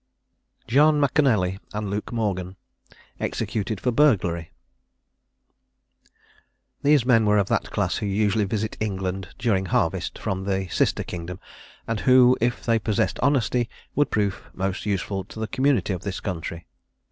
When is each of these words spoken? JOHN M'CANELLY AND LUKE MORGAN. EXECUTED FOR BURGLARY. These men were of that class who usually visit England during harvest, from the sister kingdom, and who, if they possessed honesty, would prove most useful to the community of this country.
JOHN 0.67 0.99
M'CANELLY 0.99 1.59
AND 1.75 1.91
LUKE 1.91 2.11
MORGAN. 2.11 2.55
EXECUTED 3.19 3.79
FOR 3.79 3.91
BURGLARY. 3.91 4.49
These 6.81 7.05
men 7.05 7.27
were 7.27 7.37
of 7.37 7.49
that 7.49 7.69
class 7.69 7.97
who 7.97 8.07
usually 8.07 8.45
visit 8.45 8.75
England 8.79 9.27
during 9.37 9.67
harvest, 9.67 10.17
from 10.17 10.45
the 10.45 10.67
sister 10.69 11.03
kingdom, 11.03 11.39
and 11.87 11.99
who, 11.99 12.35
if 12.41 12.65
they 12.65 12.79
possessed 12.79 13.19
honesty, 13.19 13.69
would 13.93 14.09
prove 14.09 14.49
most 14.55 14.87
useful 14.87 15.23
to 15.25 15.39
the 15.39 15.45
community 15.45 15.93
of 15.93 16.01
this 16.01 16.19
country. 16.19 16.65